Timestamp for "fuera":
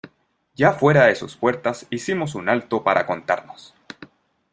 0.73-1.05